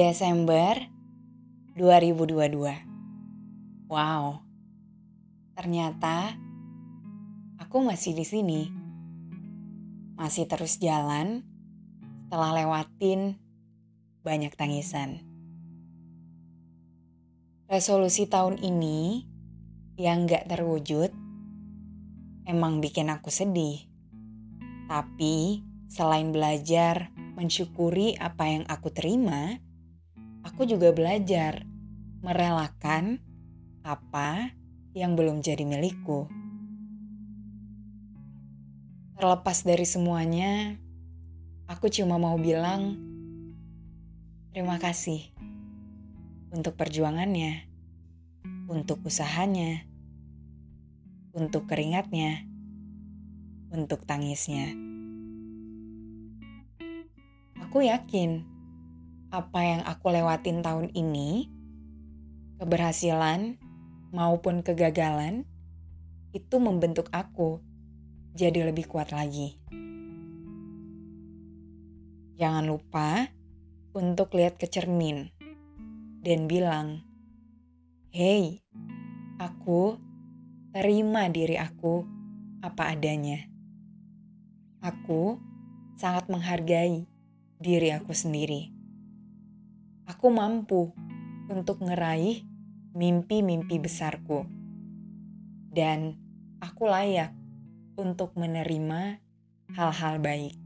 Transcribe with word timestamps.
Desember 0.00 0.80
2022. 1.76 3.92
Wow. 3.92 4.40
Ternyata 5.52 6.40
aku 7.60 7.84
masih 7.84 8.16
di 8.16 8.24
sini. 8.24 8.72
Masih 10.16 10.48
terus 10.48 10.80
jalan 10.80 11.44
setelah 12.24 12.64
lewatin 12.64 13.36
banyak 14.24 14.56
tangisan. 14.56 15.20
Resolusi 17.68 18.24
tahun 18.24 18.56
ini 18.56 19.28
yang 20.00 20.24
gak 20.24 20.48
terwujud 20.48 21.12
emang 22.48 22.80
bikin 22.80 23.12
aku 23.12 23.28
sedih. 23.28 23.84
Tapi 24.88 25.60
selain 25.92 26.32
belajar 26.32 27.12
mensyukuri 27.36 28.16
apa 28.16 28.48
yang 28.48 28.64
aku 28.64 28.88
terima, 28.96 29.60
aku 30.44 30.68
juga 30.68 30.92
belajar 30.92 31.64
merelakan 32.20 33.20
apa 33.84 34.52
yang 34.92 35.16
belum 35.16 35.40
jadi 35.40 35.64
milikku. 35.64 36.28
Terlepas 39.16 39.64
dari 39.64 39.84
semuanya, 39.84 40.80
aku 41.68 41.92
cuma 41.92 42.16
mau 42.16 42.40
bilang 42.40 42.96
terima 44.50 44.80
kasih 44.80 45.28
untuk 46.50 46.74
perjuangannya, 46.74 47.68
untuk 48.66 49.04
usahanya, 49.06 49.86
untuk 51.30 51.70
keringatnya, 51.70 52.42
untuk 53.70 54.02
tangisnya. 54.02 54.74
Aku 57.62 57.86
yakin 57.86 58.49
apa 59.30 59.62
yang 59.62 59.82
aku 59.86 60.10
lewatin 60.10 60.58
tahun 60.58 60.90
ini, 60.90 61.46
keberhasilan 62.58 63.62
maupun 64.10 64.66
kegagalan, 64.66 65.46
itu 66.34 66.58
membentuk 66.58 67.06
aku 67.14 67.62
jadi 68.34 68.66
lebih 68.66 68.90
kuat 68.90 69.14
lagi. 69.14 69.54
Jangan 72.42 72.66
lupa 72.66 73.30
untuk 73.94 74.34
lihat 74.34 74.58
ke 74.58 74.66
cermin 74.66 75.30
dan 76.26 76.50
bilang, 76.50 77.06
"Hei, 78.10 78.66
aku 79.38 79.94
terima 80.74 81.30
diri 81.30 81.54
aku 81.54 82.02
apa 82.66 82.98
adanya. 82.98 83.46
Aku 84.82 85.38
sangat 85.94 86.26
menghargai 86.26 87.06
diri 87.62 87.94
aku 87.94 88.10
sendiri." 88.10 88.79
Aku 90.10 90.26
mampu 90.26 90.90
untuk 91.46 91.86
ngeraih 91.86 92.42
mimpi-mimpi 92.98 93.78
besarku. 93.78 94.42
Dan 95.70 96.18
aku 96.58 96.90
layak 96.90 97.30
untuk 97.94 98.34
menerima 98.34 99.22
hal-hal 99.70 100.18
baik. 100.18 100.58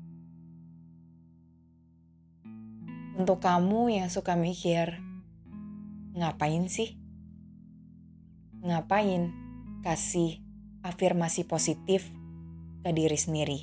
Untuk 3.20 3.44
kamu 3.44 4.00
yang 4.00 4.08
suka 4.08 4.32
mikir, 4.32 4.96
ngapain 6.16 6.64
sih? 6.72 6.96
Ngapain 8.64 9.28
kasih 9.84 10.40
afirmasi 10.80 11.44
positif 11.44 12.08
ke 12.80 12.90
diri 12.96 13.18
sendiri? 13.20 13.60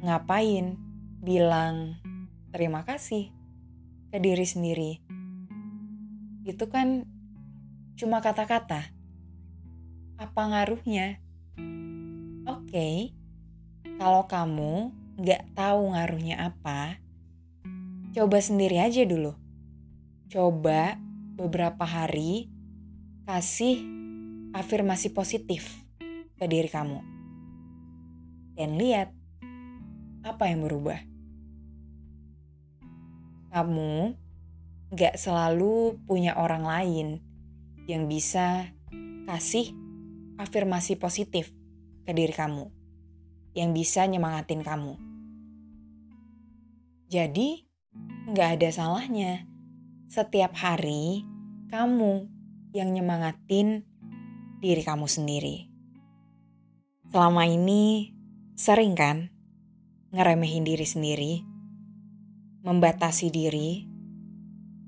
Ngapain 0.00 0.80
bilang 1.20 2.00
terima 2.56 2.88
kasih 2.88 3.43
ke 4.14 4.22
diri 4.22 4.46
sendiri. 4.46 5.02
Itu 6.46 6.70
kan 6.70 7.02
cuma 7.98 8.22
kata-kata. 8.22 8.94
Apa 10.22 10.42
ngaruhnya? 10.54 11.18
Oke, 12.46 12.70
okay, 12.70 12.96
kalau 13.98 14.30
kamu 14.30 14.94
nggak 15.18 15.58
tahu 15.58 15.98
ngaruhnya 15.98 16.46
apa, 16.46 17.02
coba 18.14 18.38
sendiri 18.38 18.78
aja 18.78 19.02
dulu. 19.02 19.34
Coba 20.30 20.94
beberapa 21.34 21.82
hari 21.82 22.46
kasih 23.26 23.82
afirmasi 24.54 25.10
positif 25.10 25.74
ke 26.38 26.46
diri 26.46 26.70
kamu. 26.70 27.02
Dan 28.54 28.78
lihat 28.78 29.10
apa 30.22 30.46
yang 30.46 30.62
berubah 30.62 31.13
kamu 33.54 34.18
gak 34.90 35.14
selalu 35.14 35.94
punya 36.10 36.34
orang 36.34 36.66
lain 36.66 37.08
yang 37.86 38.10
bisa 38.10 38.74
kasih 39.30 39.70
afirmasi 40.42 40.98
positif 40.98 41.54
ke 42.02 42.10
diri 42.10 42.34
kamu, 42.34 42.66
yang 43.54 43.70
bisa 43.70 44.10
nyemangatin 44.10 44.66
kamu. 44.66 44.98
Jadi, 47.06 47.62
gak 48.34 48.58
ada 48.58 48.68
salahnya 48.74 49.46
setiap 50.10 50.58
hari 50.58 51.22
kamu 51.70 52.26
yang 52.74 52.90
nyemangatin 52.90 53.86
diri 54.58 54.82
kamu 54.82 55.06
sendiri. 55.06 55.70
Selama 57.14 57.46
ini 57.46 58.10
sering 58.58 58.98
kan 58.98 59.30
ngeremehin 60.10 60.66
diri 60.66 60.82
sendiri? 60.82 61.53
Membatasi 62.64 63.28
diri, 63.28 63.84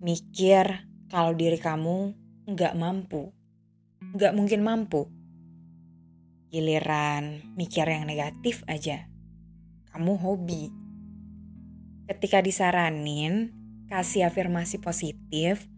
mikir 0.00 0.88
kalau 1.12 1.36
diri 1.36 1.60
kamu 1.60 2.16
nggak 2.48 2.72
mampu, 2.72 3.36
nggak 4.16 4.32
mungkin 4.32 4.64
mampu. 4.64 5.04
Giliran 6.48 7.52
mikir 7.52 7.84
yang 7.84 8.08
negatif 8.08 8.64
aja, 8.64 9.04
kamu 9.92 10.16
hobi. 10.16 10.72
Ketika 12.08 12.40
disaranin, 12.40 13.52
kasih 13.92 14.24
afirmasi 14.32 14.80
positif, 14.80 15.68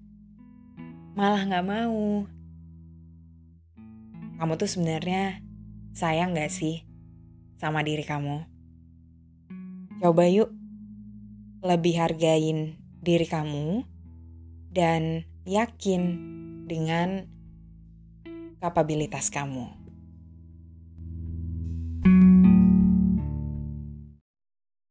malah 1.18 1.42
nggak 1.50 1.66
mau. 1.66 2.30
Kamu 4.38 4.54
tuh 4.54 4.70
sebenarnya 4.70 5.42
sayang 5.98 6.30
gak 6.38 6.54
sih 6.54 6.86
sama 7.58 7.82
diri 7.82 8.06
kamu? 8.06 8.46
Coba 9.98 10.30
yuk 10.30 10.54
lebih 11.62 11.99
hargain 11.99 12.78
diri 13.02 13.26
kamu 13.26 13.82
dan 14.70 15.26
yakin 15.49 16.02
dengan 16.69 17.25
kapabilitas 18.60 19.31
kamu. 19.32 19.78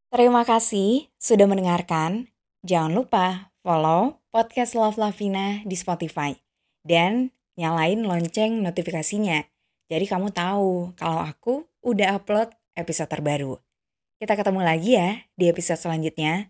Terima 0.07 0.41
kasih 0.47 1.13
sudah 1.21 1.45
mendengarkan. 1.45 2.31
Jangan 2.65 2.89
lupa 2.95 3.53
follow 3.61 4.17
podcast 4.33 4.73
Love 4.73 4.97
Lavina 4.97 5.61
di 5.61 5.77
Spotify 5.77 6.33
dan 6.81 7.29
nyalain 7.53 8.01
lonceng 8.01 8.65
notifikasinya. 8.65 9.45
Jadi 9.87 10.05
kamu 10.09 10.33
tahu 10.33 10.97
kalau 10.97 11.21
aku 11.21 11.69
udah 11.85 12.17
upload 12.17 12.49
episode 12.73 13.11
terbaru. 13.11 13.61
Kita 14.17 14.33
ketemu 14.33 14.65
lagi 14.65 14.97
ya 14.97 15.21
di 15.37 15.53
episode 15.53 15.77
selanjutnya. 15.77 16.49